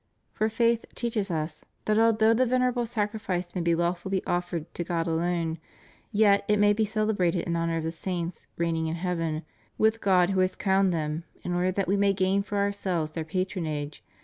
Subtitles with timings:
[0.31, 5.05] For faith teaches us, that although the venerable Sacrifice may be lawfully offered to God
[5.05, 5.59] alone,
[6.11, 9.43] yet it may be celebrated in honor of the saints reigning in heaven
[9.77, 13.23] with God who has crowned them, in order that we may gain for ourselves their
[13.23, 14.03] patronage.